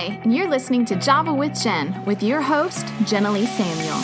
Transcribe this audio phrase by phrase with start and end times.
[0.00, 4.00] Hi, and you're listening to Java with Jen with your host, Jenna Samuel.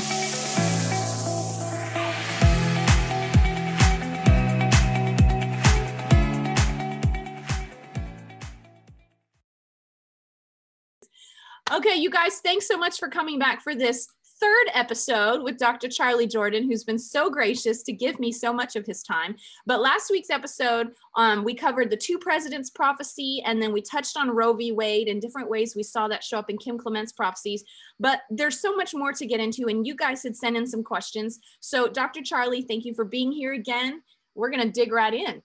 [11.72, 14.06] Okay, you guys, thanks so much for coming back for this
[14.40, 15.88] third episode with Dr.
[15.88, 19.36] Charlie Jordan, who's been so gracious to give me so much of his time.
[19.66, 24.16] But last week's episode, um, we covered the two presidents prophecy, and then we touched
[24.16, 24.72] on Roe v.
[24.72, 27.64] Wade and different ways we saw that show up in Kim Clement's prophecies.
[27.98, 30.82] But there's so much more to get into, and you guys had sent in some
[30.82, 31.38] questions.
[31.60, 32.22] So, Dr.
[32.22, 34.02] Charlie, thank you for being here again.
[34.34, 35.42] We're going to dig right in.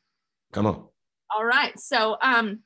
[0.52, 0.86] Come on.
[1.34, 1.80] All right.
[1.80, 2.60] So, um,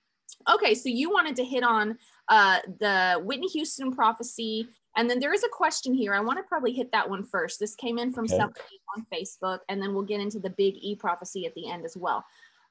[0.52, 1.98] okay, so you wanted to hit on
[2.30, 6.13] uh, the Whitney Houston prophecy and then there is a question here.
[6.13, 7.59] I want to probably hit that one first.
[7.59, 8.38] This came in from okay.
[8.38, 11.85] somebody on Facebook, and then we'll get into the big E prophecy at the end
[11.85, 12.23] as well.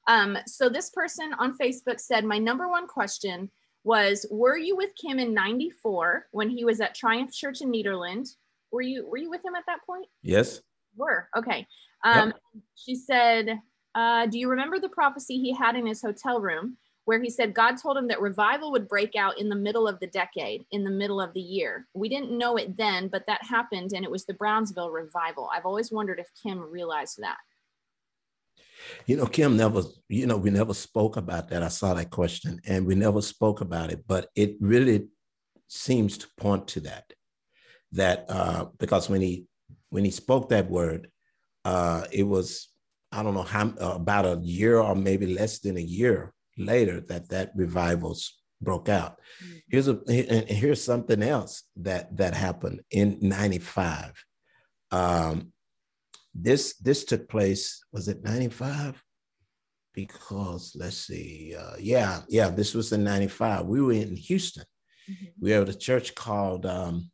[0.06, 3.50] Um, so this person on Facebook said, My number one question
[3.84, 8.28] was, Were you with Kim in 94 when he was at Triumph Church in Nederland?
[8.72, 10.06] Were you were you with him at that point?
[10.22, 10.60] Yes.
[10.96, 11.66] Were okay.
[12.04, 12.62] Um, yep.
[12.74, 13.60] She said,
[13.94, 16.76] uh, Do you remember the prophecy he had in his hotel room?
[17.04, 20.00] Where he said God told him that revival would break out in the middle of
[20.00, 21.86] the decade, in the middle of the year.
[21.94, 25.50] We didn't know it then, but that happened and it was the Brownsville revival.
[25.52, 27.38] I've always wondered if Kim realized that.
[29.06, 31.62] You know, Kim never, you know, we never spoke about that.
[31.62, 35.08] I saw that question and we never spoke about it, but it really
[35.68, 37.12] seems to point to that.
[37.92, 39.46] That uh, because when he
[39.90, 41.08] when he spoke that word,
[41.64, 42.68] uh, it was
[43.12, 47.28] I don't know how about a year or maybe less than a year later that
[47.30, 49.18] that revivals broke out.
[49.42, 49.56] Mm-hmm.
[49.68, 54.12] Here's a and here's something else that that happened in 95.
[54.90, 55.52] Um,
[56.34, 59.00] this this took place was it 95
[59.94, 64.64] because let's see uh, yeah yeah this was in 95 we were in houston
[65.08, 65.26] mm-hmm.
[65.40, 67.08] we were at a church called um,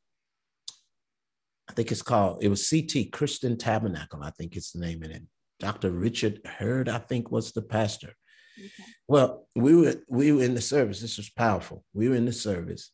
[1.68, 5.10] i think it's called it was ct christian tabernacle i think it's the name of
[5.10, 5.22] it
[5.58, 8.14] dr richard heard i think was the pastor
[9.08, 11.00] well, we were we were in the service.
[11.00, 11.84] This was powerful.
[11.92, 12.90] We were in the service,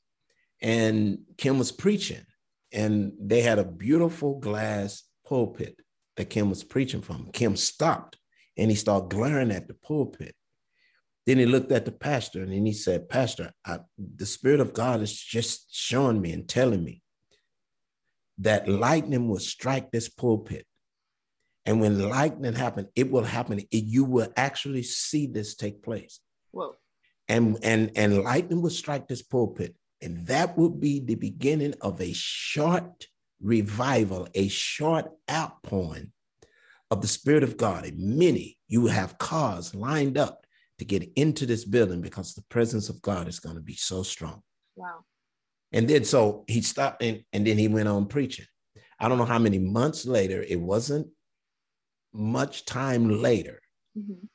[0.63, 2.25] and Kim was preaching,
[2.73, 5.81] and they had a beautiful glass pulpit
[6.17, 7.31] that Kim was preaching from.
[7.33, 8.19] Kim stopped
[8.57, 10.35] and he started glaring at the pulpit.
[11.27, 14.73] Then he looked at the pastor and then he said, Pastor, I, the Spirit of
[14.73, 17.03] God is just showing me and telling me
[18.39, 20.67] that lightning will strike this pulpit
[21.67, 23.59] and when lightning happen, it will happen.
[23.59, 26.21] It, you will actually see this take place.
[26.53, 26.77] Whoa.
[27.29, 32.01] And and and lightning will strike this pulpit, and that will be the beginning of
[32.01, 33.09] a short
[33.43, 36.13] revival, a short outpouring
[36.91, 37.85] of the Spirit of God.
[37.85, 40.47] And many you will have cars lined up
[40.79, 44.05] to get into this building because the presence of God is going to be so
[44.05, 44.43] strong.
[44.77, 45.05] Wow.
[45.73, 48.47] And then so he stopped and, and then he went on preaching.
[49.01, 51.09] I don't know how many months later, it wasn't
[52.17, 53.61] much time later
[53.97, 54.27] mm-hmm.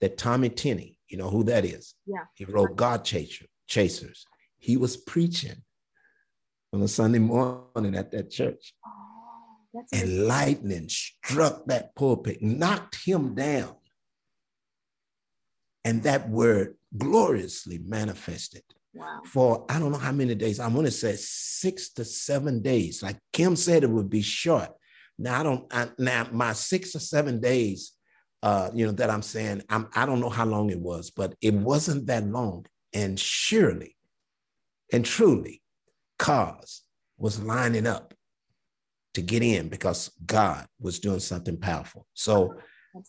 [0.00, 1.94] that Tommy Tenney, you know who that is?
[2.06, 2.24] Yeah.
[2.34, 4.26] He wrote God Chaser, Chasers.
[4.58, 5.62] He was preaching
[6.72, 8.74] on a Sunday morning at that church.
[8.86, 9.06] Oh,
[9.92, 13.76] and lightning struck that pulpit, knocked him down.
[15.84, 18.62] And that word gloriously manifested.
[18.94, 19.20] Wow.
[19.26, 23.02] For I don't know how many days, I want to say six to seven days.
[23.02, 24.70] Like Kim said, it would be short.
[25.18, 25.66] Now I don't.
[25.72, 27.92] I, now my six or seven days,
[28.42, 29.88] uh, you know, that I'm saying, I'm.
[29.94, 32.66] I don't know how long it was, but it wasn't that long.
[32.92, 33.96] And surely,
[34.92, 35.62] and truly,
[36.18, 36.82] cars
[37.18, 38.14] was lining up
[39.14, 42.06] to get in because God was doing something powerful.
[42.14, 42.54] So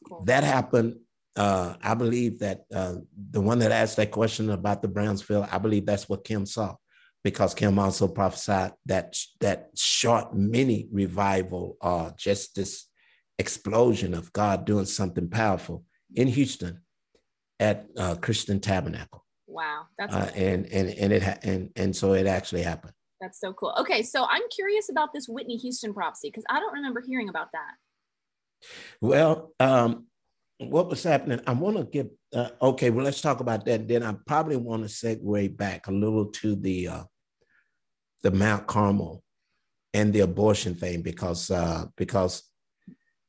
[0.08, 0.24] cool.
[0.26, 0.98] that happened.
[1.36, 2.96] Uh, I believe that uh,
[3.32, 6.76] the one that asked that question about the Brownsville, I believe that's what Kim saw
[7.24, 12.86] because Kim also prophesied that that short mini revival, uh, just this
[13.40, 15.84] explosion of God doing something powerful
[16.16, 16.82] in Houston
[17.60, 19.26] at uh, Christian Tabernacle.
[19.48, 22.94] Wow, that's uh, and and and it ha- and and so it actually happened.
[23.20, 23.74] That's so cool.
[23.80, 27.48] Okay, so I'm curious about this Whitney Houston prophecy because I don't remember hearing about
[27.54, 28.68] that.
[29.02, 30.06] Well, um,
[30.60, 31.40] what was happening?
[31.48, 32.10] I want to give.
[32.34, 33.88] Uh, okay, well, let's talk about that.
[33.88, 37.04] Then I probably want to segue back a little to the uh,
[38.28, 39.24] the Mount Carmel
[39.94, 42.44] and the abortion thing because uh, because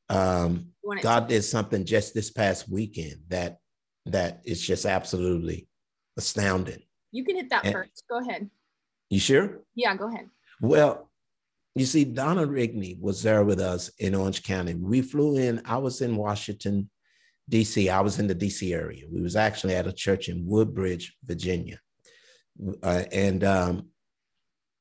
[0.09, 0.71] um,
[1.03, 3.59] God did something just this past weekend that
[4.06, 5.69] that is just absolutely
[6.17, 6.83] astounding.
[7.12, 8.03] You can hit that and, first.
[8.11, 8.50] Go ahead.
[9.09, 9.61] You sure?
[9.77, 10.27] Yeah, go ahead.
[10.61, 11.09] Well,
[11.77, 14.75] you see, Donna Rigney was there with us in Orange County.
[14.75, 15.62] We flew in.
[15.65, 16.91] I was in Washington,
[17.49, 17.89] D.C.
[17.89, 18.75] I was in the D.C.
[18.75, 19.05] area.
[19.09, 21.79] We was actually at a church in Woodbridge, Virginia
[22.83, 23.87] uh, and um,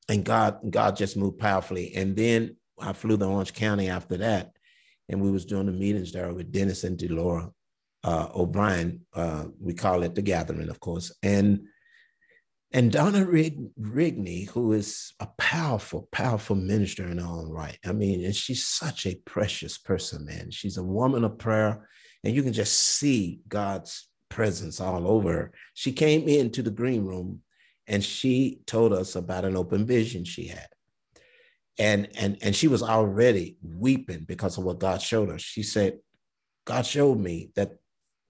[0.08, 1.94] and God God just moved powerfully.
[1.94, 4.52] And then I flew to Orange County after that,
[5.08, 7.50] and we was doing the meetings there with Dennis and Delora
[8.04, 9.00] uh, O'Brien.
[9.14, 11.66] Uh, we call it the Gathering, of course, and
[12.72, 17.78] and Donna Rig- Rigney, who is a powerful, powerful minister in her own right.
[17.84, 20.50] I mean, and she's such a precious person, man.
[20.50, 21.88] She's a woman of prayer,
[22.24, 25.52] and you can just see God's presence all over her.
[25.72, 27.40] She came into the green room
[27.88, 30.68] and she told us about an open vision she had.
[31.78, 35.38] And, and, and she was already weeping because of what God showed her.
[35.38, 35.98] She said,
[36.66, 37.78] God showed me that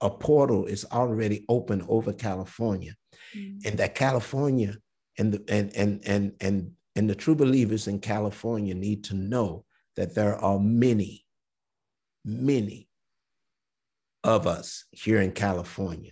[0.01, 2.93] a portal is already open over California,
[3.35, 3.67] mm-hmm.
[3.67, 4.77] and that California
[5.17, 9.65] and the and and and and and the true believers in California need to know
[9.97, 11.25] that there are many,
[12.23, 12.87] many
[14.23, 16.11] of us here in California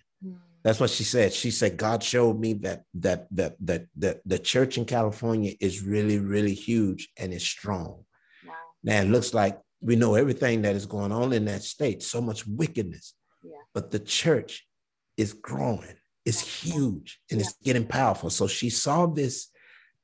[0.67, 1.31] that's what she said.
[1.31, 5.81] She said, God showed me that that that that that the church in California is
[5.81, 8.03] really, really huge and is strong.
[8.45, 8.53] Wow.
[8.83, 12.19] Now it looks like we know everything that is going on in that state, so
[12.19, 13.13] much wickedness.
[13.41, 13.53] Yeah.
[13.73, 14.67] But the church
[15.15, 17.45] is growing, it's huge, and yeah.
[17.45, 18.29] it's getting powerful.
[18.29, 19.47] So she saw this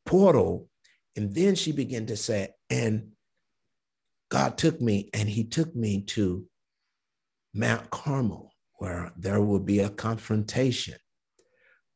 [0.06, 0.70] portal,
[1.18, 3.10] and then she began to say, and
[4.32, 6.46] God took me and he took me to
[7.54, 8.53] Mount Carmel
[8.84, 10.96] where there will be a confrontation.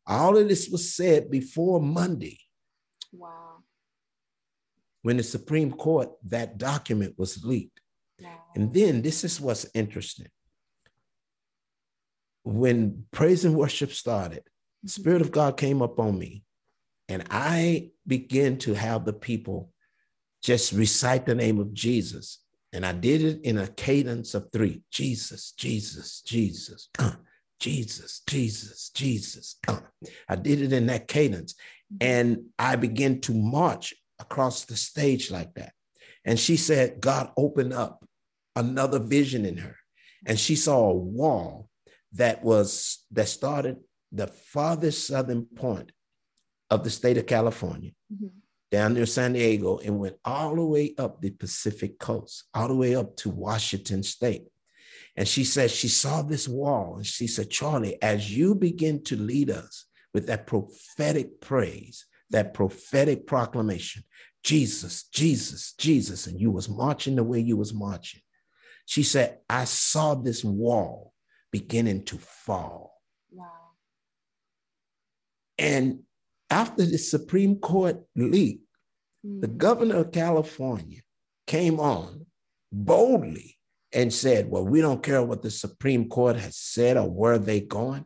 [0.05, 2.39] All of this was said before Monday.
[3.11, 3.57] Wow.
[5.01, 7.81] When the Supreme Court, that document was leaked.
[8.21, 8.29] Wow.
[8.55, 10.29] And then this is what's interesting.
[12.45, 14.43] When praise and worship started,
[14.81, 15.01] the mm-hmm.
[15.01, 16.45] Spirit of God came up on me,
[17.09, 19.73] and I began to have the people
[20.41, 22.39] just recite the name of Jesus
[22.73, 26.89] and I did it in a cadence of three Jesus, Jesus, Jesus,
[27.59, 29.55] Jesus, Jesus, Jesus.
[30.27, 31.55] I did it in that cadence.
[32.01, 35.71] And I began to march across the stage like that.
[36.25, 38.05] And she said, God opened up
[38.55, 39.77] another vision in her.
[40.25, 41.69] And she saw a wall
[42.13, 43.77] that was that started
[44.11, 45.91] the farthest southern point
[46.69, 47.91] of the state of California.
[48.13, 48.27] Mm-hmm
[48.71, 52.75] down near San Diego and went all the way up the Pacific coast, all the
[52.75, 54.47] way up to Washington state.
[55.15, 59.15] And she said she saw this wall and she said, Charlie, as you begin to
[59.15, 64.03] lead us with that prophetic praise, that prophetic proclamation,
[64.43, 68.21] Jesus, Jesus, Jesus, and you was marching the way you was marching.
[68.85, 71.13] She said, I saw this wall
[71.51, 73.01] beginning to fall.
[73.31, 73.45] Wow.
[75.57, 76.03] And
[76.49, 78.61] after the Supreme Court leak,
[79.25, 79.41] mm.
[79.41, 81.01] the governor of California
[81.45, 82.25] came on
[82.71, 83.57] boldly
[83.93, 87.61] and said, Well, we don't care what the Supreme Court has said or where they're
[87.61, 88.05] going.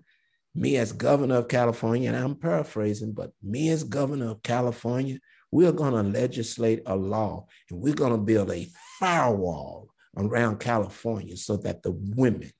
[0.53, 5.17] Me, as governor of California, and I'm paraphrasing, but me, as governor of California,
[5.49, 8.67] we're going to legislate a law and we're going to build a
[8.99, 12.51] firewall around California so that the women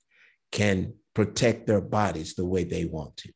[0.51, 3.31] can protect their bodies the way they want to.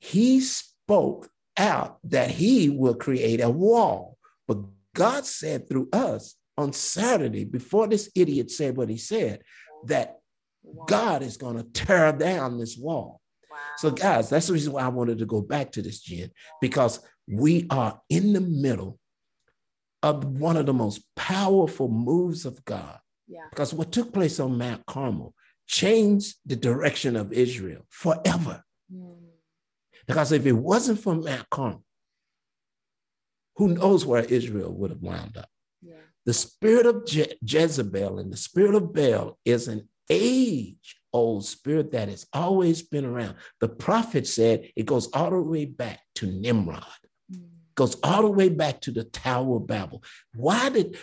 [0.00, 4.16] He spoke out that he will create a wall.
[4.46, 4.58] But
[4.94, 9.42] God said through us on Saturday, before this idiot said what he said,
[9.86, 10.18] that
[10.62, 10.84] wow.
[10.86, 13.20] God is going to tear down this wall.
[13.50, 13.58] Wow.
[13.78, 17.00] So, guys, that's the reason why I wanted to go back to this, Jen, because
[17.26, 18.98] we are in the middle
[20.02, 22.98] of one of the most powerful moves of God.
[23.28, 23.46] Yeah.
[23.50, 25.34] Because what took place on Mount Carmel
[25.66, 28.62] changed the direction of Israel forever.
[28.92, 29.16] Mm.
[30.06, 31.84] Because if it wasn't for Mount Carmel,
[33.56, 35.48] who knows where Israel would have wound up?
[35.80, 35.94] Yeah.
[36.24, 41.92] The spirit of Je- Jezebel and the spirit of Baal is an age old spirit
[41.92, 43.36] that has always been around.
[43.60, 46.84] The prophet said it goes all the way back to Nimrod,
[47.32, 47.42] mm.
[47.74, 50.02] goes all the way back to the Tower of Babel.
[50.34, 50.98] Why did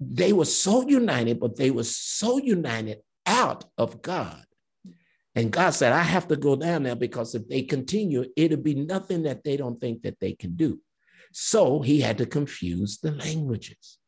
[0.00, 4.44] they were so united, but they were so united out of God
[5.34, 8.74] and God said, I have to go down there because if they continue, it'll be
[8.74, 10.80] nothing that they don't think that they can do.
[11.32, 13.98] So he had to confuse the languages.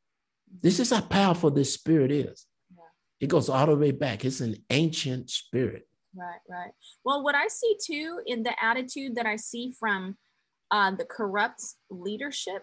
[0.61, 2.47] This is how powerful this spirit is.
[2.71, 2.85] Yeah.
[3.21, 4.25] It goes all the way back.
[4.25, 5.89] It's an ancient spirit.
[6.15, 6.71] Right, right.
[7.05, 10.17] Well, what I see too in the attitude that I see from
[10.71, 12.63] uh, the corrupt leadership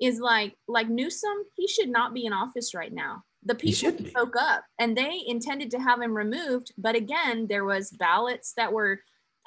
[0.00, 4.34] is like like Newsom, he should not be in office right now the people spoke
[4.38, 9.00] up and they intended to have him removed but again there was ballots that were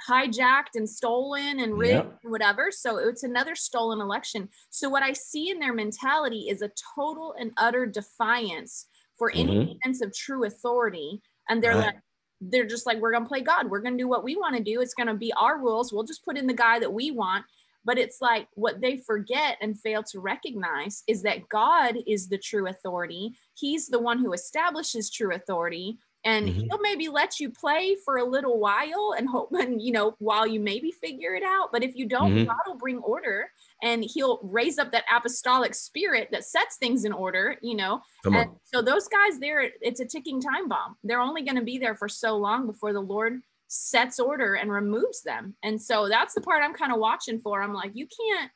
[0.10, 2.20] hijacked and stolen and rigged yep.
[2.24, 6.62] and whatever so it's another stolen election so what i see in their mentality is
[6.62, 9.50] a total and utter defiance for mm-hmm.
[9.50, 11.86] any sense of true authority and they're right.
[11.86, 11.96] like
[12.42, 14.82] they're just like we're gonna play god we're gonna do what we want to do
[14.82, 17.46] it's gonna be our rules we'll just put in the guy that we want
[17.86, 22.38] But it's like what they forget and fail to recognize is that God is the
[22.38, 23.34] true authority.
[23.56, 25.98] He's the one who establishes true authority.
[26.26, 26.56] And Mhm.
[26.70, 30.48] he'll maybe let you play for a little while and hope, and you know, while
[30.48, 31.70] you maybe figure it out.
[31.74, 32.46] But if you don't, Mhm.
[32.46, 33.50] God will bring order
[33.82, 38.02] and he'll raise up that apostolic spirit that sets things in order, you know.
[38.24, 40.96] And so those guys there, it's a ticking time bomb.
[41.04, 43.42] They're only going to be there for so long before the Lord
[43.74, 45.56] sets order and removes them.
[45.64, 47.62] And so that's the part I'm kind of watching for.
[47.62, 48.52] I'm like, you can't,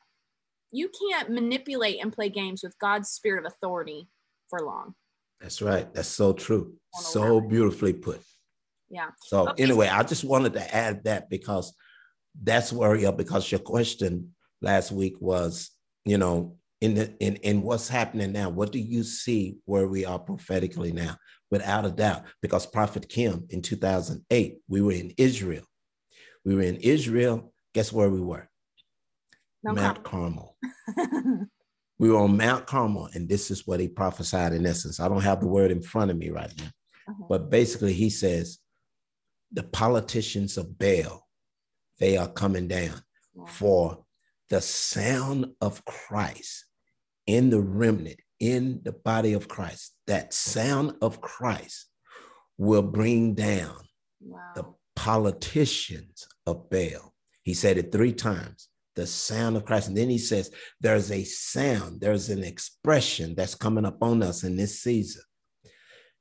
[0.70, 4.08] you can't manipulate and play games with God's spirit of authority
[4.48, 4.94] for long.
[5.40, 5.92] That's right.
[5.92, 6.74] That's so true.
[6.94, 8.20] So beautifully put.
[8.90, 9.08] Yeah.
[9.24, 9.62] So Okay.
[9.64, 11.74] anyway, I just wanted to add that because
[12.40, 15.70] that's where you're because your question last week was,
[16.04, 20.04] you know, in the in in what's happening now, what do you see where we
[20.04, 21.16] are prophetically now?
[21.50, 25.64] Without a doubt, because Prophet Kim in 2008, we were in Israel.
[26.44, 27.52] We were in Israel.
[27.74, 28.48] Guess where we were?
[29.62, 30.56] No Mount Carmel.
[30.96, 31.48] comment.
[32.00, 35.00] We were on Mount Carmel, and this is what he prophesied in essence.
[35.00, 36.70] I don't have the word in front of me right now,
[37.08, 37.24] Uh-huh.
[37.28, 38.58] but basically, he says,
[39.50, 41.26] the politicians of Baal,
[41.98, 43.02] they are coming down
[43.34, 43.46] Yeah.
[43.46, 44.04] for
[44.48, 46.66] the sound of Christ
[47.28, 49.94] in the remnant, in the body of Christ.
[50.08, 51.86] That sound of Christ
[52.56, 53.76] will bring down
[54.20, 54.40] Wow.
[54.56, 54.64] the
[54.96, 57.14] politicians of Baal.
[57.44, 59.88] He said it three times the sound of Christ.
[59.88, 64.42] And then he says, There's a sound, there's an expression that's coming up on us
[64.42, 65.22] in this season.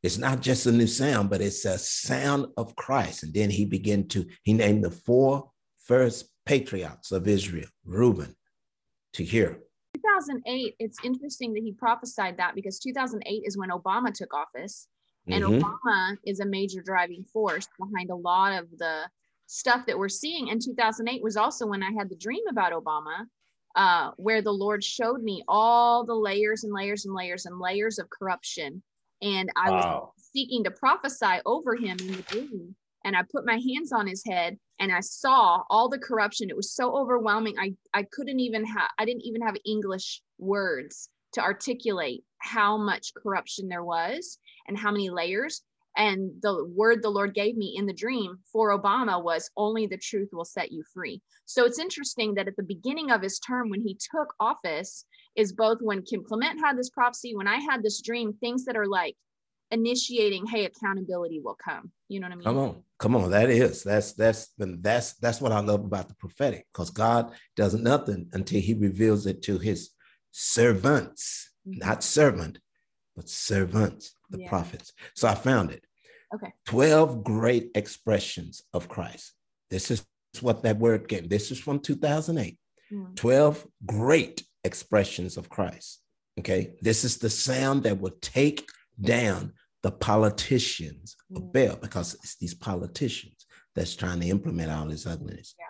[0.03, 3.23] It's not just a new sound, but it's a sound of Christ.
[3.23, 5.49] And then he began to, he named the four
[5.85, 8.35] first patriarchs of Israel, Reuben,
[9.13, 9.59] to hear.
[10.17, 14.87] 2008, it's interesting that he prophesied that because 2008 is when Obama took office.
[15.29, 15.59] And Mhm.
[15.59, 19.09] Obama is a major driving force behind a lot of the
[19.47, 20.49] stuff that we're seeing.
[20.49, 23.27] And 2008 was also when I had the dream about Obama,
[23.75, 27.99] uh, where the Lord showed me all the layers and layers and layers and layers
[27.99, 28.83] of corruption.
[29.21, 29.85] And I was
[30.17, 32.75] seeking to prophesy over him in the dream.
[33.07, 36.49] And I put my hands on his head and I saw all the corruption.
[36.49, 37.55] It was so overwhelming.
[37.57, 43.13] I, I couldn't even have, I didn't even have English words to articulate how much
[43.13, 45.61] corruption there was and how many layers.
[45.95, 49.97] And the word the Lord gave me in the dream for Obama was only the
[49.97, 51.21] truth will set you free.
[51.45, 55.05] So it's interesting that at the beginning of his term, when he took office,
[55.37, 58.75] is both when Kim Clement had this prophecy, when I had this dream, things that
[58.75, 59.15] are like
[59.71, 61.93] initiating, hey, accountability will come.
[62.09, 62.43] You know what I mean?
[62.45, 63.31] Come on, come on.
[63.31, 67.73] That is that's that's that's that's what I love about the prophetic, because God does
[67.73, 69.91] nothing until He reveals it to His
[70.31, 71.79] servants, Mhm.
[71.79, 72.59] not servant,
[73.15, 74.49] but servants, the Yeah.
[74.49, 74.93] prophets.
[75.15, 75.83] So I found it.
[76.33, 76.53] Okay.
[76.65, 79.33] Twelve great expressions of Christ.
[79.69, 80.05] This is
[80.41, 81.27] what that word came.
[81.27, 82.57] This is from 2008.
[82.91, 83.15] Mm.
[83.15, 86.01] 12 great expressions of Christ.
[86.39, 86.75] Okay.
[86.81, 89.53] This is the sound that will take down
[89.87, 91.53] the politicians of Mm.
[91.53, 95.55] Baal because it's these politicians that's trying to implement all this ugliness.
[95.57, 95.65] Yeah.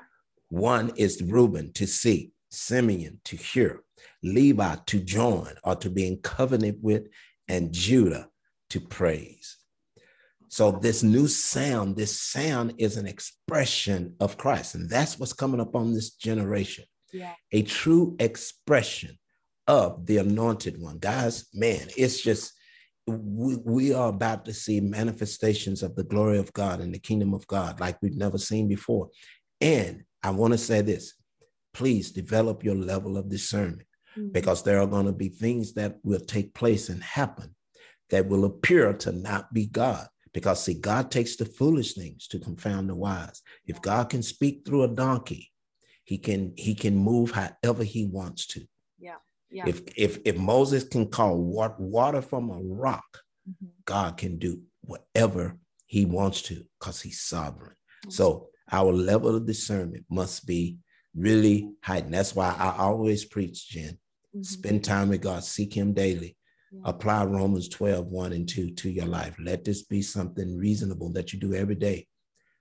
[0.49, 3.83] One is Reuben to see, Simeon to hear,
[4.23, 7.03] Levi to join or to be in covenant with,
[7.47, 8.29] and Judah
[8.71, 9.57] to praise.
[10.47, 14.73] So this new sound, this sound is an expression of Christ.
[14.73, 16.85] And that's what's coming up on this generation.
[17.13, 17.35] Yeah.
[17.51, 19.19] A true expression
[19.67, 20.97] of the anointed one.
[20.97, 22.56] Guys, man, it's just
[23.07, 27.33] we, we are about to see manifestations of the glory of God and the kingdom
[27.33, 29.09] of God like we've never seen before.
[29.61, 31.13] And I want to say this
[31.73, 33.87] please develop your level of discernment
[34.17, 34.33] Mhm.
[34.33, 37.55] because there are going to be things that will take place and happen
[38.09, 40.07] that will appear to not be God.
[40.33, 43.41] Because, see, God takes the foolish things to confound the wise.
[43.65, 45.51] If God can speak through a donkey,
[46.03, 48.65] he can he can move however he wants to.
[49.49, 49.65] Yeah.
[49.67, 53.05] If if if Moses can call water, water from a rock,
[53.47, 53.67] Mhm.
[53.85, 57.75] God can do whatever he wants to because he's sovereign.
[58.05, 58.11] Mhm.
[58.11, 60.79] So our level of discernment must be
[61.15, 62.13] really heightened.
[62.13, 63.97] That's why I always preach, Jen.
[64.35, 64.45] Mhm.
[64.45, 66.35] Spend time with God, seek him daily.
[66.71, 66.81] Yeah.
[66.83, 69.35] Apply Romans 12, 1 and 2 to your life.
[69.39, 72.07] Let this be something reasonable that you do every day,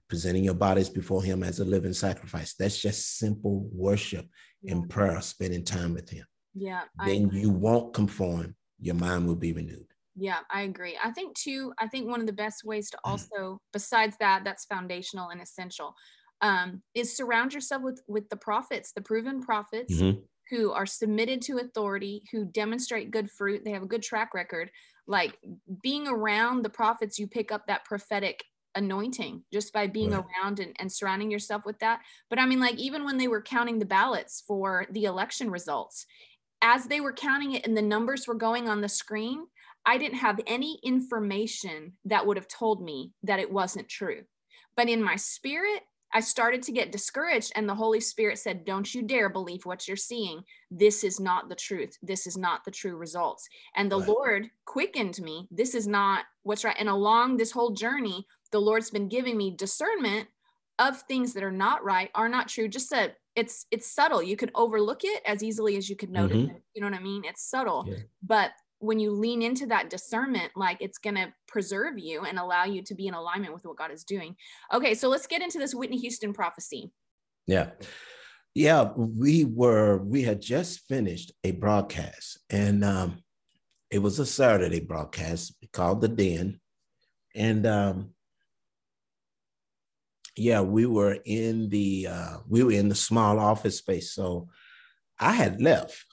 [0.09, 2.55] presenting your bodies before him as a living sacrifice.
[2.55, 4.28] That's just simple worship
[4.62, 4.75] Yeah.
[4.75, 6.25] and prayer, spending time with him.
[6.57, 6.85] Yeah.
[6.97, 8.57] Then you won't conform.
[8.79, 9.89] Your mind will be renewed.
[10.15, 10.99] Yeah, I agree.
[11.03, 12.91] I think too, I think one of the best ways Mm.
[12.93, 15.95] to also, besides that, that's foundational and essential,
[16.41, 20.27] um, is surround yourself with with the prophets, the proven prophets Mhm.
[20.51, 24.71] who are submitted to authority, who demonstrate good fruit, they have a good track record.
[25.07, 25.39] Like
[25.83, 28.45] being around the prophets, you pick up that prophetic
[28.75, 30.25] anointing just by being Right.
[30.25, 32.03] around and, and surrounding yourself with that.
[32.29, 36.07] But I mean, like, even when they were counting the ballots for the election results,
[36.63, 39.47] as they were counting it and the numbers were going on the screen,
[39.85, 44.23] I didn't have any information that would have told me that it wasn't true.
[44.77, 45.83] But in my spirit,
[46.13, 49.87] I started to get discouraged, and the Holy Spirit said, Don't you dare believe what
[49.87, 50.43] you're seeing.
[50.71, 51.99] This is not the truth.
[52.03, 53.49] This is not the true results.
[53.75, 54.09] And the Right.
[54.09, 55.49] Lord quickened me.
[55.51, 56.77] This is not what's right.
[56.79, 60.29] And along this whole journey, the Lord's been giving me discernment
[60.79, 62.69] of things that are not right, are not true.
[62.69, 64.23] Just a it's it's subtle.
[64.23, 66.57] You could overlook it as easily as you could notice Mhm.
[66.57, 66.62] it.
[66.75, 67.25] You know what I mean?
[67.25, 67.85] It's subtle.
[67.87, 67.99] Yeah.
[68.23, 72.83] But when you lean into that discernment, like it's gonna preserve you and allow you
[72.83, 74.37] to be in alignment with what God is doing.
[74.73, 76.90] Okay, so let's get into this Whitney Houston prophecy.
[77.47, 77.71] Yeah.
[78.55, 83.23] Yeah, we were, we had just finished a broadcast and um,
[83.90, 86.59] it was a Saturday broadcast called The Den.
[87.35, 88.14] And um,
[90.37, 94.12] yeah, we were in the, uh, we were in the small office space.
[94.12, 94.49] So
[95.19, 96.05] I had left.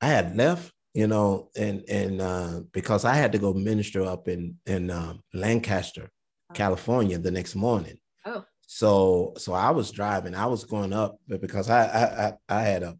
[0.00, 4.28] I had left, you know, and, and uh, because I had to go minister up
[4.28, 6.10] in, in um, Lancaster,
[6.54, 7.98] California the next morning.
[8.24, 8.44] Oh.
[8.72, 12.84] So so I was driving, I was going up because I I I, I had
[12.84, 12.96] a,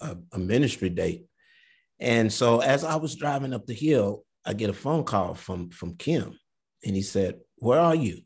[0.00, 1.26] a a ministry date.
[2.00, 5.70] And so as I was driving up the hill, I get a phone call from
[5.70, 6.36] from Kim
[6.84, 8.22] and he said, "Where are you?"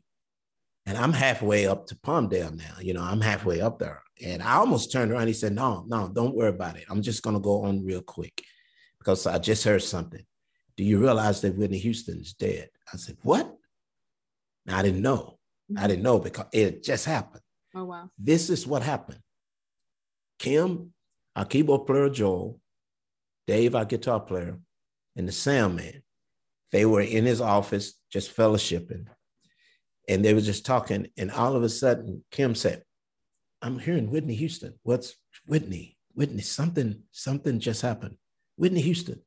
[0.89, 4.01] And I'm halfway up to Palmdale now, you know, I'm halfway up there.
[4.25, 5.27] And I almost turned around.
[5.27, 6.85] He said, No, no, don't worry about it.
[6.89, 8.43] I'm just going to go on real quick
[8.97, 10.25] because I just heard something.
[10.77, 12.69] Do you realize that Whitney Houston's dead?
[12.91, 13.55] I said, What?
[14.67, 15.37] I didn't know.
[15.77, 17.43] I didn't know because it just happened.
[17.75, 18.09] Oh wow.
[18.17, 19.19] This is what happened.
[20.39, 20.91] Kim,
[21.35, 22.59] our keyboard player Joel,
[23.45, 24.57] Dave, our guitar player,
[25.15, 26.01] and the sound man,
[26.71, 29.05] they were in his office just fellowshipping.
[30.09, 31.07] And they were just talking.
[31.17, 32.83] And all of a sudden, Kim said,
[33.61, 34.73] I'm hearing Whitney Houston.
[34.83, 35.97] What's Whitney?
[36.13, 38.17] Whitney, something, something just happened.
[38.57, 39.21] Whitney Houston.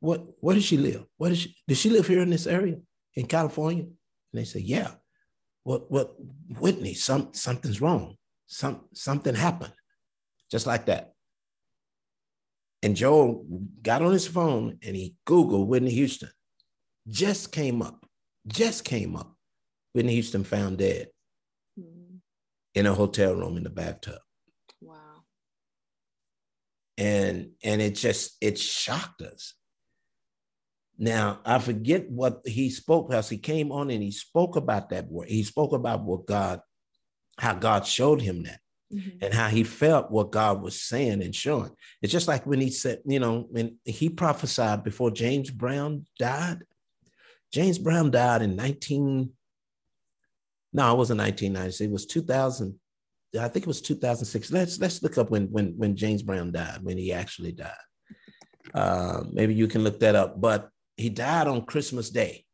[0.00, 1.04] What where does she live?
[1.18, 2.76] What does she does she live here in this area
[3.14, 3.84] in California?
[3.84, 3.92] And
[4.32, 4.92] they said, Yeah.
[5.62, 6.14] What what
[6.58, 8.16] Whitney, some something's wrong.
[8.46, 9.74] Some something happened.
[10.50, 11.12] Just like that.
[12.82, 13.44] And Joel
[13.82, 16.30] got on his phone and he Googled Whitney Houston.
[17.06, 18.06] Just came up.
[18.46, 19.36] Just came up.
[19.92, 21.08] Whitney Houston found dead
[21.78, 22.20] Mhm.
[22.74, 24.20] in a hotel room in the bathtub.
[24.80, 25.24] Wow.
[26.98, 29.54] and and it just it shocked us
[30.98, 35.06] now i forget what he spoke because he came on and he spoke about that
[35.10, 36.60] word he spoke about what god
[37.38, 38.60] how god showed him that
[38.92, 39.18] Mhm.
[39.22, 41.70] and how he felt what god was saying and showing
[42.02, 46.58] it's just like when he said you know when he prophesied before james brown died
[47.52, 49.32] james brown died in 19
[50.72, 52.78] no it wasn't 1990 it was 2000
[53.38, 54.50] I think it was 2006.
[54.50, 57.74] Let's let's look up when when when James Brown died, when he actually died.
[58.74, 60.40] Uh, maybe you can look that up.
[60.40, 62.44] But he died on Christmas Day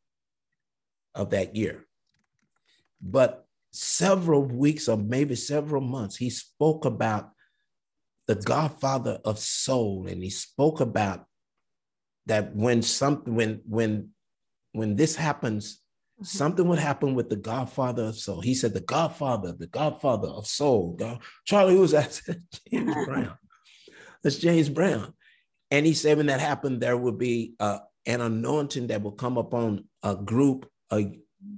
[1.14, 1.86] of that year.
[3.00, 7.30] But several weeks or maybe several months, he spoke about
[8.26, 11.24] the Godfather of soul, and he spoke about
[12.26, 14.10] that when something when when
[14.72, 15.80] when this happens.
[16.22, 18.40] Something would happen with the Godfather of soul.
[18.40, 22.20] He said, "The Godfather, the Godfather of soul." God, Charlie, who was that?
[22.70, 23.38] James Brown.
[24.22, 25.14] That's James Brown.
[25.70, 29.36] And he said, when that happened, there would be uh, an anointing that would come
[29.36, 31.12] upon a group of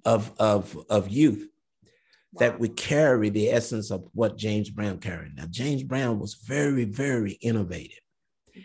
[0.05, 1.47] of of, of youth
[2.35, 5.37] that would carry the essence of what James Brown carried.
[5.37, 7.99] Now, James Brown was very, very innovative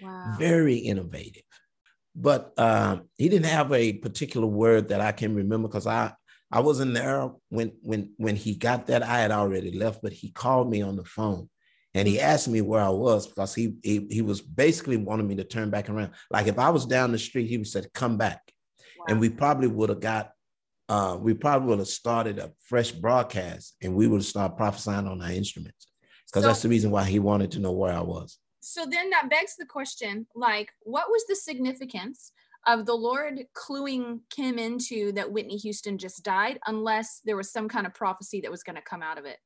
[0.02, 0.36] Wow.
[0.40, 1.44] very innovative.
[2.16, 6.14] But um, he didn't have a particular word that I can remember because I
[6.52, 9.02] I wasn't there when when when he got that.
[9.04, 11.50] I had already left, but he called me on the phone
[11.96, 15.36] and he asked me where I was because he he, he was basically wanting me
[15.36, 16.12] to turn back around.
[16.32, 18.42] Like if I was down the street, he would said, "Come back,"
[19.08, 20.32] and we probably would have got.
[20.90, 25.08] Uh, we probably would have started a fresh broadcast and we would have started prophesying
[25.08, 25.88] on our instruments
[26.28, 28.38] because So- that's the reason why he wanted to know where I was.
[28.64, 32.32] So then that begs the question like what was the significance
[32.66, 37.68] of the lord cluing kim into that whitney houston just died unless there was some
[37.68, 39.38] kind of prophecy that was going to come out of it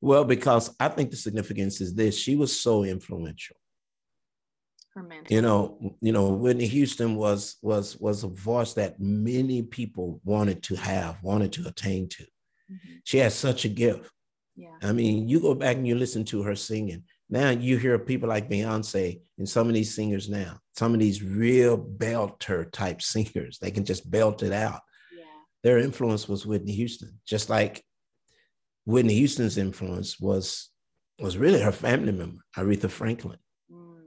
[0.00, 3.56] Well, because I think the significance is this: she was so influential.
[4.94, 9.62] her man You know, you know, Whitney Houston was was was a voice that many
[9.62, 12.22] people wanted to have, wanted to attain to.
[12.70, 13.00] Mhm.
[13.04, 14.10] She had such a gift.
[14.64, 17.02] yeah I mean, you go back and you listen to her singing.
[17.30, 21.22] Now you hear people like Beyonce and some of these singers now, some of these
[21.22, 24.80] real belter type singers, they can just belt it out.
[25.12, 25.24] yeah
[25.62, 27.84] their influence was Whitney Houston, just like
[28.86, 30.70] Whitney Houston's influence was
[31.20, 33.38] was really her family member, Aretha Franklin.
[33.70, 34.02] Mm.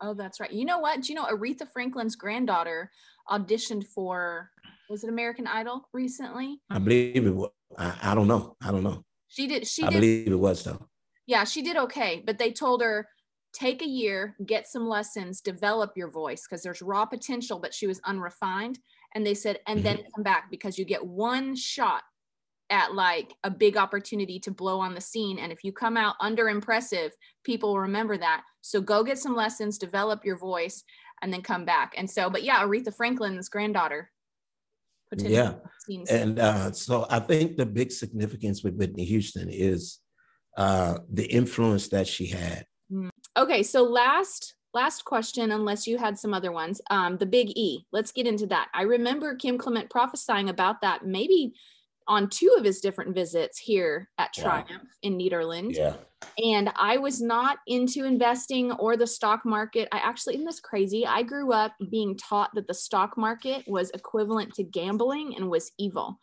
[0.00, 0.52] Oh, that's right.
[0.52, 1.00] You know what?
[1.02, 2.90] Do you know Aretha Franklin's granddaughter
[3.28, 4.50] auditioned for
[4.88, 6.60] was it American Idol recently?
[6.68, 7.50] I believe it was.
[7.78, 8.56] I, I don't know.
[8.62, 9.04] I don't know.
[9.28, 9.66] She did.
[9.66, 9.82] She.
[9.82, 10.89] I did, believe it was though.
[11.30, 13.06] Yeah, she did okay, but they told her
[13.52, 17.86] take a year, get some lessons, develop your voice because there's raw potential, but she
[17.86, 18.80] was unrefined.
[19.14, 19.84] And they said, and mm-hmm.
[19.84, 22.02] then come back because you get one shot
[22.68, 25.38] at like a big opportunity to blow on the scene.
[25.38, 27.12] And if you come out under impressive,
[27.44, 28.42] people will remember that.
[28.60, 30.82] So go get some lessons, develop your voice,
[31.22, 31.94] and then come back.
[31.96, 34.10] And so, but yeah, Aretha Franklin's granddaughter.
[35.16, 35.54] Yeah.
[36.10, 39.99] And uh, so I think the big significance with Whitney Houston is
[40.60, 42.66] uh, the influence that she had.
[42.92, 43.10] Mm.
[43.36, 43.62] Okay.
[43.62, 48.12] So last last question unless you had some other ones um, the big e let's
[48.12, 51.52] get into that i remember kim clement prophesying about that maybe
[52.10, 54.78] on two of his different visits here at Triumph wow.
[55.02, 55.76] in Nederland.
[55.76, 55.94] Yeah.
[56.42, 59.88] And I was not into investing or the stock market.
[59.92, 61.06] I actually, isn't this crazy?
[61.06, 65.70] I grew up being taught that the stock market was equivalent to gambling and was
[65.78, 66.18] evil.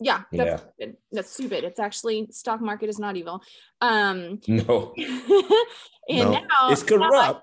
[0.00, 0.56] Yeah, that's yeah.
[0.56, 0.96] Stupid.
[1.12, 1.64] That's stupid.
[1.64, 3.42] It's actually stock market is not evil.
[3.80, 4.94] Um no.
[6.08, 6.32] and no.
[6.32, 7.12] now it's corrupt.
[7.12, 7.42] Now,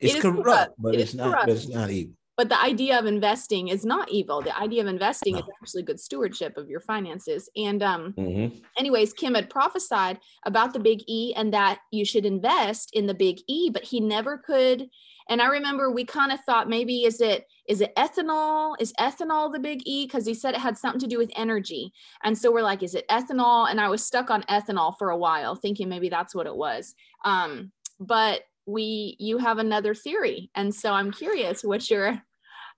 [0.00, 1.46] it's it corrupt, corrupt, but it it's not corrupt.
[1.46, 4.42] but it's not evil but the idea of investing is not evil.
[4.42, 5.40] The idea of investing no.
[5.40, 7.48] is actually good stewardship of your finances.
[7.56, 8.56] And um mm-hmm.
[8.78, 13.14] anyways kim had prophesied about the big e and that you should invest in the
[13.14, 14.88] big e but he never could.
[15.28, 18.74] And i remember we kind of thought maybe is it is it ethanol?
[18.78, 20.06] Is ethanol the big e?
[20.06, 21.92] Because he said it had something to do with energy.
[22.22, 23.70] And so we're like is it ethanol?
[23.70, 26.94] And i was stuck on ethanol for a while thinking maybe that's what it was.
[27.24, 27.70] Um
[28.00, 30.50] but we you have another theory.
[30.54, 32.22] And so i'm curious what your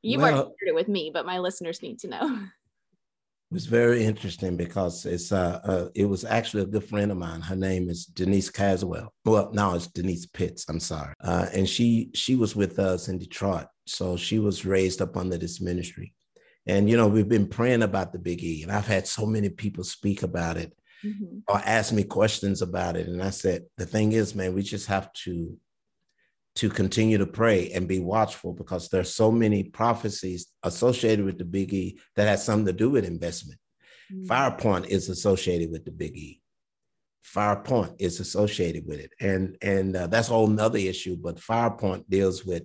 [0.03, 2.41] you've well, already shared it with me but my listeners need to know.
[3.53, 7.17] It was very interesting because it's uh, uh, it was actually a good friend of
[7.17, 7.41] mine.
[7.41, 9.15] Her name is denise caswell.
[9.25, 10.65] Well now it's denise pitts.
[10.69, 11.15] I'm sorry.
[11.23, 15.39] Uh, and she she was with us in detroit so she was raised up under
[15.39, 16.13] this ministry.
[16.67, 19.49] And you know we've been praying about the big e and i've had so many
[19.49, 21.39] people speak about it mm-hmm.
[21.47, 23.07] or ask me questions about it.
[23.07, 25.57] And i said the thing is man we just have to
[26.57, 31.45] to continue to pray and be watchful because there's so many prophecies associated with the
[31.45, 33.61] big E that has something to do with investment.
[34.13, 34.27] Mm-hmm.
[34.27, 36.41] FirePoint is associated with the big E.
[37.25, 41.17] FirePoint is associated with it, and and uh, that's a whole nother issue.
[41.17, 42.63] But FirePoint deals with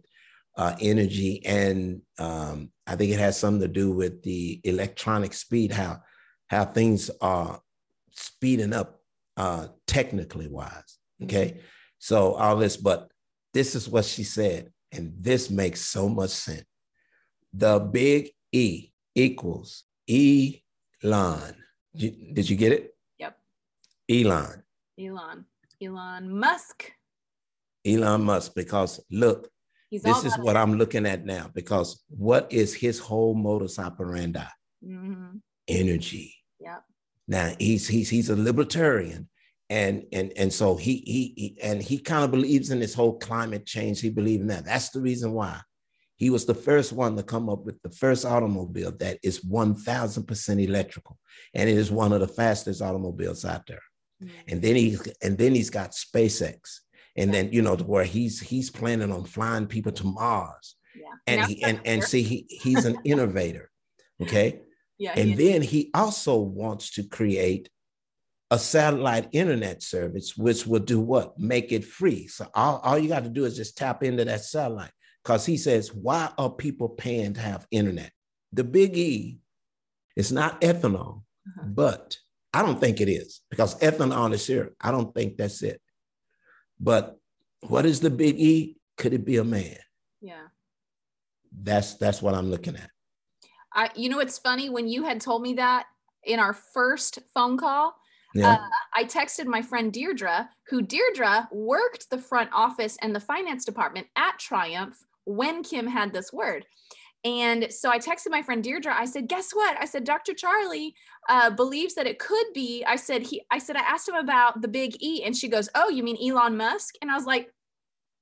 [0.55, 5.71] uh, energy, and um, I think it has something to do with the electronic speed,
[5.71, 6.01] how
[6.47, 7.59] how things are
[8.11, 9.01] speeding up
[9.35, 10.99] uh, technically wise.
[11.23, 11.59] Okay, mm-hmm.
[11.97, 13.10] so all this, but
[13.53, 16.65] this is what she said, and this makes so much sense.
[17.53, 21.55] The big E equals Elon.
[21.95, 22.95] Did you get it?
[23.19, 23.37] Yep.
[24.09, 24.63] Elon.
[24.99, 25.45] Elon.
[25.81, 26.91] Elon Musk.
[27.85, 29.49] Elon Musk, because look,
[29.89, 31.51] He's this is what I'm looking at now.
[31.53, 34.45] Because what is his whole modus operandi?
[34.85, 35.37] Mm-hmm.
[35.67, 36.33] Energy.
[36.61, 36.83] Yep.
[37.27, 39.27] Now he's he's he's a libertarian,
[39.71, 43.17] and and and so he he, he and he kind of believes in this whole
[43.17, 44.01] climate change.
[44.01, 44.65] He believes in that.
[44.65, 45.61] That's the reason why
[46.17, 49.73] he was the first one to come up with the first automobile that is one
[49.73, 51.17] thousand percent electrical,
[51.53, 53.81] and it is one of the fastest automobiles out there.
[54.21, 54.49] Mm-hmm.
[54.49, 56.81] And then he and then he's got SpaceX,
[57.15, 60.75] and then you know where he's he's planning on flying people to Mars.
[60.93, 61.07] Yeah.
[61.27, 63.71] And he and and see he he's an innovator.
[64.21, 64.59] Okay.
[64.97, 65.13] Yeah.
[65.17, 67.71] And then he also wants to create
[68.51, 71.39] a satellite internet service, which will do what?
[71.39, 72.27] Make it free.
[72.27, 74.91] So all, all you got to do is just tap into that satellite.
[75.23, 78.11] Because he says, why are people paying to have internet?
[78.51, 79.39] The big E
[80.17, 81.67] is not ethanol, uh-huh.
[81.67, 82.17] but
[82.53, 84.73] I don't think it is because ethanol is here.
[84.81, 85.81] I don't think that's it.
[86.79, 87.17] But
[87.61, 88.75] what is the big E?
[88.97, 89.77] Could it be a man?
[90.19, 90.47] Yeah.
[91.57, 92.89] That's that's what I'm looking at.
[93.73, 95.85] I you know it's funny when you had told me that
[96.23, 97.95] in our first phone call,
[98.33, 98.53] yeah.
[98.53, 103.65] Uh, I texted my friend Deirdre, who Deirdre worked the front office and the finance
[103.65, 106.65] department at Triumph when Kim had this word.
[107.23, 108.93] And so I texted my friend Deirdre.
[108.93, 110.33] I said, "Guess what?" I said, "Dr.
[110.33, 110.95] Charlie
[111.29, 114.61] uh, believes that it could be." I said, "He." I said, "I asked him about
[114.61, 117.51] the big E," and she goes, "Oh, you mean Elon Musk?" And I was like,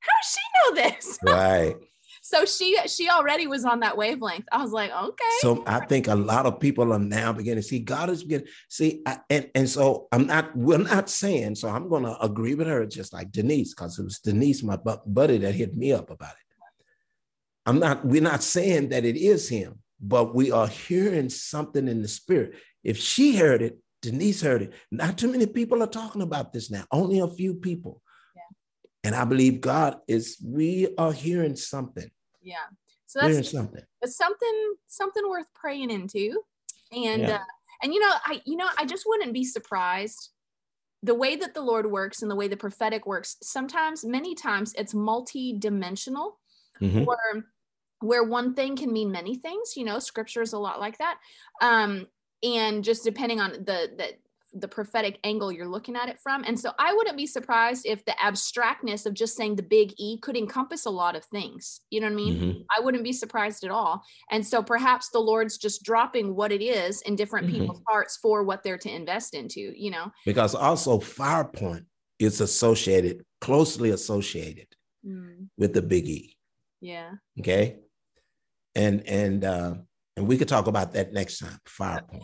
[0.02, 1.78] "How does she know this?" Right
[2.30, 4.46] so she she already was on that wavelength.
[4.52, 5.38] I was like, okay.
[5.40, 8.46] So I think a lot of people are now beginning to see God is beginning
[8.70, 11.56] see, I, and and so I'm not we're not saying.
[11.56, 14.78] So I'm going to agree with her, just like Denise, because it was Denise, my
[14.78, 16.66] buddy, that hit me up about it.
[17.66, 18.06] I'm not.
[18.06, 22.54] We're not saying that it is him, but we are hearing something in the spirit.
[22.84, 24.74] If she heard it, Denise heard it.
[24.92, 28.04] Not too many people are talking about this now, only a few people.
[29.04, 32.10] And I believe God is, we are hearing something.
[32.50, 32.68] Yeah.
[33.06, 33.84] So that's hearing something.
[34.02, 36.42] It's something, something worth praying into.
[36.92, 37.36] And, yeah.
[37.36, 37.44] uh,
[37.82, 40.30] and you know, I, you know, I just wouldn't be surprised
[41.02, 43.38] the way that the Lord works and the way the prophetic works.
[43.42, 46.38] Sometimes, many times, it's multi-dimensional,
[46.82, 47.08] mm-hmm.
[47.08, 47.46] or
[48.02, 51.18] where one thing can mean many things you know scripture is a lot like that
[51.62, 52.08] um
[52.44, 54.14] and just depending on the the
[54.54, 58.04] the prophetic angle you're looking at it from and so i wouldn't be surprised if
[58.06, 62.00] the abstractness of just saying the big e could encompass a lot of things you
[62.00, 62.62] know what i mean mm-hmm.
[62.78, 66.62] i wouldn't be surprised at all and so perhaps the lord's just dropping what it
[66.62, 67.62] is in different mm-hmm.
[67.62, 71.86] people's hearts for what they're to invest into you know because also firepoint
[72.18, 74.68] is associated closely associated
[75.06, 75.48] mm.
[75.58, 76.36] with the big e
[76.82, 77.78] yeah okay
[78.76, 79.74] and and uh,
[80.20, 81.58] and we could talk about that next time.
[81.66, 82.24] Firepoint.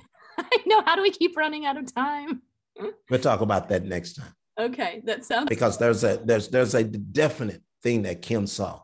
[0.75, 0.83] Know.
[0.85, 2.41] How do we keep running out of time?
[3.09, 4.33] we'll talk about that next time.
[4.59, 8.81] Okay, that sounds because there's a there's there's a definite thing that Kim saw.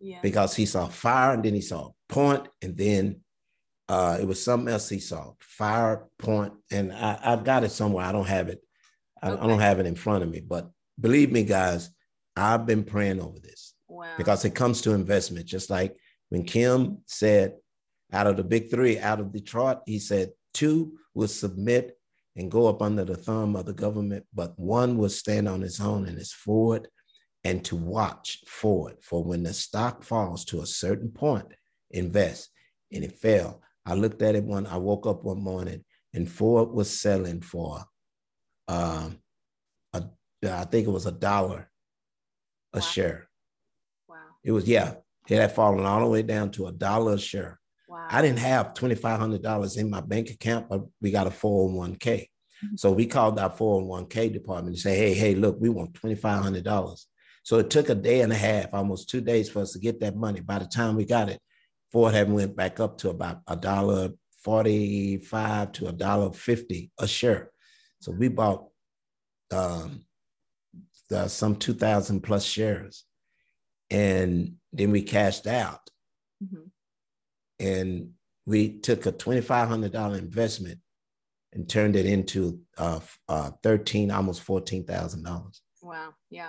[0.00, 0.18] Yeah.
[0.22, 3.20] Because he saw fire and then he saw point and then
[3.88, 8.04] uh, it was something else he saw fire point and I, I've got it somewhere.
[8.04, 8.62] I don't have it.
[9.22, 9.42] I, okay.
[9.42, 11.90] I don't have it in front of me, but believe me, guys,
[12.36, 14.08] I've been praying over this wow.
[14.18, 15.96] because it comes to investment, just like
[16.28, 17.54] when Kim said,
[18.12, 21.98] out of the big three, out of Detroit, he said two will submit
[22.36, 25.80] and go up under the thumb of the government, but one will stand on his
[25.80, 26.88] own and is Ford,
[27.44, 31.46] and to watch Ford for when the stock falls to a certain point,
[31.90, 32.50] invest.
[32.92, 33.60] And it fell.
[33.84, 37.84] I looked at it when I woke up one morning and Ford was selling for
[38.68, 39.18] um,
[39.92, 40.04] a,
[40.48, 41.70] I think it was a dollar
[42.72, 42.80] a wow.
[42.80, 43.28] share.
[44.08, 44.16] Wow.
[44.42, 44.94] It was, yeah,
[45.28, 47.60] it had fallen all the way down to a dollar a share.
[47.94, 48.08] Wow.
[48.10, 52.00] I didn't have $2,500 in my bank account, but we got a 401k.
[52.00, 52.74] Mm-hmm.
[52.76, 57.04] So we called our 401k department and say, hey, hey, look, we want $2,500.
[57.44, 60.00] So it took a day and a half, almost two days for us to get
[60.00, 60.40] that money.
[60.40, 61.40] By the time we got it,
[61.92, 64.10] Ford had went back up to about a dollar
[64.42, 67.52] 45 to a dollar 50 a share.
[68.00, 68.66] So we bought
[69.52, 70.04] um,
[71.08, 73.04] the, some 2,000 plus shares.
[73.88, 75.88] And then we cashed out.
[76.42, 76.64] Mm-hmm.
[77.58, 78.10] And
[78.46, 80.78] we took a $2,500 investment
[81.52, 85.60] and turned it into uh, uh, 13, almost $14,000.
[85.82, 86.14] Wow.
[86.30, 86.48] Yeah.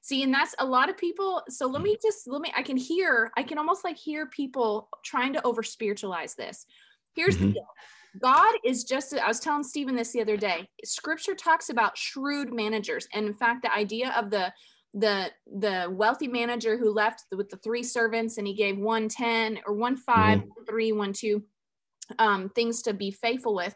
[0.00, 1.42] See, and that's a lot of people.
[1.48, 4.88] So let me just, let me, I can hear, I can almost like hear people
[5.04, 6.66] trying to over spiritualize this.
[7.14, 7.48] Here's mm-hmm.
[7.48, 7.66] the deal
[8.22, 10.68] God is just, I was telling Stephen this the other day.
[10.84, 13.06] Scripture talks about shrewd managers.
[13.12, 14.52] And in fact, the idea of the,
[14.96, 19.60] the the wealthy manager who left with the three servants and he gave one ten
[19.66, 20.64] or one five, mm-hmm.
[20.66, 21.44] three, one two
[22.18, 23.74] um, things to be faithful with.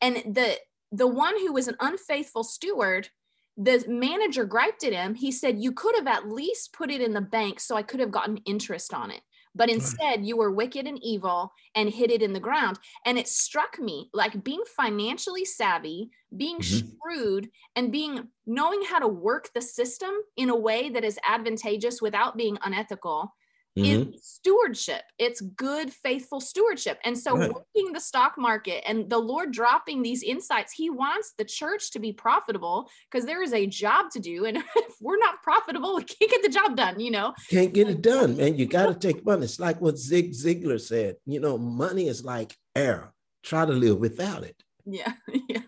[0.00, 0.56] And the
[0.90, 3.08] the one who was an unfaithful steward
[3.58, 5.14] the manager griped at him.
[5.14, 8.00] He said you could have at least put it in the bank so i could
[8.00, 9.20] have gotten interest on it
[9.54, 13.28] but instead you were wicked and evil and hid it in the ground and it
[13.28, 16.88] struck me like being financially savvy being mm-hmm.
[16.88, 22.00] shrewd and being knowing how to work the system in a way that is advantageous
[22.00, 23.34] without being unethical
[23.76, 24.12] mm-hmm.
[24.12, 25.02] is stewardship.
[25.18, 26.98] It's good, faithful stewardship.
[27.04, 27.52] And so, right.
[27.52, 31.98] working the stock market and the Lord dropping these insights, He wants the church to
[31.98, 34.44] be profitable because there is a job to do.
[34.44, 37.34] And if we're not profitable, we can't get the job done, you know?
[37.50, 38.56] Can't get it done, man.
[38.56, 39.44] You got to take money.
[39.44, 43.98] It's like what Zig Ziglar said you know, money is like air, try to live
[43.98, 44.62] without it.
[44.84, 45.12] Yeah.
[45.48, 45.60] Yeah.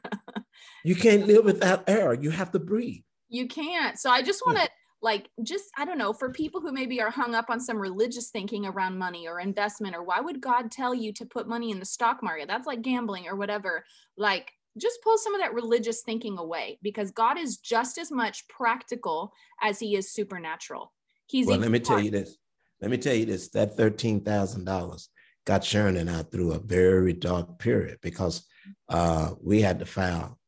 [0.85, 2.13] You can't live without air.
[2.13, 3.03] You have to breathe.
[3.29, 3.99] You can't.
[3.99, 4.69] So I just want to
[5.05, 8.31] like just i don't know for people who maybe are hung up on some religious
[8.31, 11.79] thinking around money or investment or why would god tell you to put money in
[11.79, 12.49] the stock market?
[12.49, 13.85] That's like gambling or whatever.
[14.17, 18.49] Like just pull some of that religious thinking away because god is just as much
[18.49, 20.93] practical as he is supernatural.
[21.27, 22.37] He's well let me tell you this.
[22.81, 23.51] Let me tell you this.
[23.51, 25.09] That $13000
[25.47, 28.47] got sharon and i through a very dark period because
[28.89, 30.39] uh, we had to file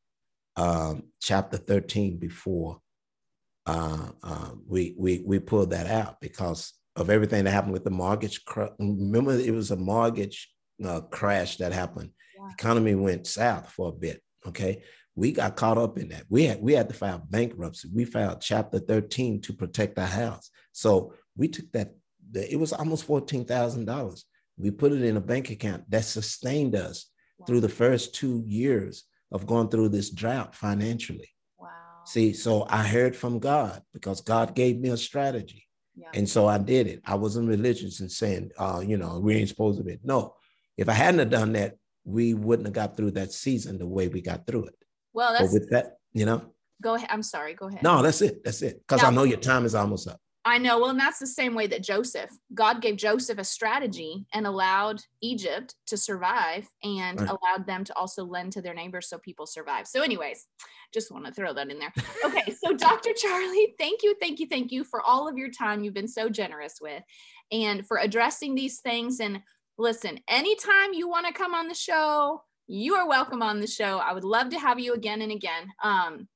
[0.56, 2.80] um, chapter 13 before
[3.66, 7.90] uh, uh, we we we pulled that out because of everything that happened with the
[7.90, 8.44] mortgage.
[8.44, 10.48] Cr- Remember, it was a mortgage
[10.84, 12.10] uh, crash that happened.
[12.38, 12.50] Yeah.
[12.52, 14.22] Economy went south for a bit.
[14.46, 14.82] Okay,
[15.16, 16.24] we got caught up in that.
[16.28, 17.88] We had we had to file bankruptcy.
[17.92, 20.50] We filed Chapter 13 to protect our house.
[20.72, 21.94] So we took that.
[22.34, 24.24] It was almost fourteen thousand dollars.
[24.56, 27.06] We put it in a bank account that sustained us
[27.38, 27.46] wow.
[27.46, 31.28] through the first two years of going through this drought financially.
[32.06, 35.66] See, so I heard from God because God gave me a strategy.
[35.96, 36.10] Yeah.
[36.14, 37.00] And so I did it.
[37.04, 39.98] I wasn't religious and saying, uh, you know, we ain't supposed to be.
[40.04, 40.34] No,
[40.76, 44.08] If I hadn't have done that, we wouldn't have got through that season the way
[44.08, 44.74] we got through it.
[45.12, 46.52] Well, that's but with that, you know.
[46.82, 47.08] Go ahead.
[47.10, 47.54] I'm sorry.
[47.54, 47.82] Go ahead.
[47.82, 48.44] No, that's it.
[48.44, 48.80] That's it.
[48.86, 50.20] Because I know your time is almost up.
[50.46, 50.78] I know.
[50.78, 55.02] Well, and that's the same way that Joseph, God gave Joseph a strategy and allowed
[55.20, 57.28] Egypt to survive and right.
[57.28, 59.88] allowed them to also lend to their neighbors so people survive.
[59.88, 60.46] So, anyways,
[60.94, 61.92] just want to throw that in there.
[62.24, 62.54] Okay.
[62.64, 63.10] so, Dr.
[63.16, 66.28] Charlie, thank you, thank you, thank you for all of your time you've been so
[66.28, 67.02] generous with
[67.50, 69.18] and for addressing these things.
[69.18, 69.40] And
[69.78, 73.98] listen, anytime you want to come on the show, you are welcome on the show.
[73.98, 75.72] I would love to have you again and again.
[75.82, 76.28] Um,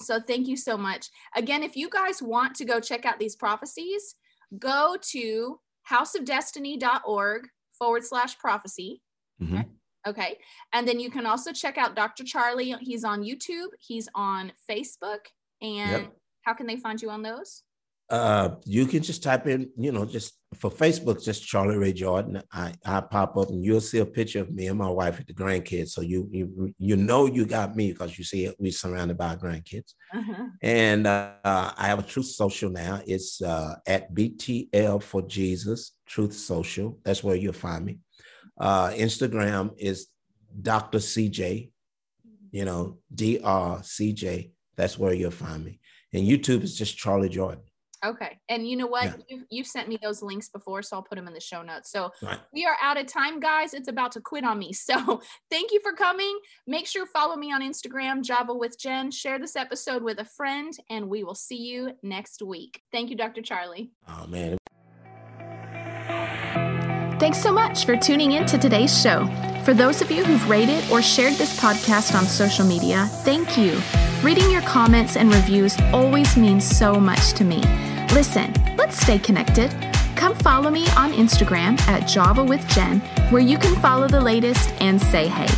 [0.00, 1.08] so thank you so much.
[1.36, 4.16] Again, if you guys want to go check out these prophecies,
[4.58, 9.02] go to houseofdestiny.org forward slash prophecy.
[9.42, 9.56] Mm-hmm.
[9.56, 9.68] Okay.
[10.06, 10.38] okay.
[10.72, 12.24] And then you can also check out Dr.
[12.24, 12.74] Charlie.
[12.80, 15.26] He's on YouTube, he's on Facebook.
[15.62, 16.16] And yep.
[16.42, 17.62] how can they find you on those?
[18.10, 22.42] Uh, you can just type in, you know, just for Facebook, just Charlie Ray Jordan.
[22.52, 25.26] I, I pop up and you'll see a picture of me and my wife with
[25.26, 25.88] the grandkids.
[25.90, 29.36] So you you you know you got me because you see it, we surrounded by
[29.36, 29.94] grandkids.
[30.12, 30.46] Uh-huh.
[30.62, 33.00] And uh, I have a Truth Social now.
[33.06, 36.98] It's uh, at BTL for Jesus Truth Social.
[37.04, 37.98] That's where you'll find me.
[38.58, 40.08] Uh, Instagram is
[40.60, 40.98] Dr.
[40.98, 41.70] CJ.
[42.52, 43.40] You know, Dr.
[43.82, 44.50] CJ.
[44.76, 45.80] That's where you'll find me.
[46.12, 47.64] And YouTube is just Charlie Jordan.
[48.04, 48.38] Okay.
[48.48, 49.04] And you know what?
[49.04, 49.14] Yeah.
[49.28, 51.90] You've, you've, sent me those links before, so I'll put them in the show notes.
[51.90, 52.38] So right.
[52.52, 53.72] we are out of time, guys.
[53.72, 54.72] It's about to quit on me.
[54.84, 56.38] So thank you for coming.
[56.66, 59.10] Make sure follow me on Instagram, Java with Jen.
[59.10, 62.82] Share this episode with a friend, and we will see you next week.
[62.92, 63.40] Thank you, Dr.
[63.40, 63.90] Charlie.
[64.06, 64.58] Oh, man.
[67.18, 69.26] Thanks so much for tuning in to today's show.
[69.64, 73.80] For those of you who've rated or shared this podcast on social media, thank you.
[74.22, 77.62] Reading your comments and reviews always means so much to me.
[78.12, 79.70] Listen, let's stay connected.
[80.16, 84.70] Come follow me on Instagram at Java with Jen, where you can follow the latest
[84.80, 85.48] and say hey.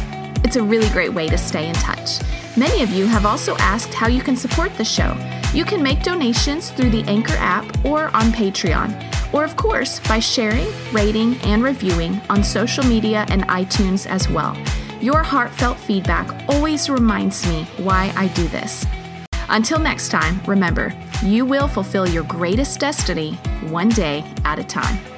[0.45, 2.21] It's a really great way to stay in touch.
[2.57, 5.15] Many of you have also asked how you can support the show.
[5.53, 10.19] You can make donations through the Anchor app or on Patreon, or of course by
[10.19, 14.57] sharing, rating, and reviewing on social media and iTunes as well.
[15.01, 18.87] Your heartfelt feedback always reminds me why I do this.
[19.49, 23.35] Until next time, remember, you will fulfill your greatest destiny
[23.71, 25.16] one day at a time.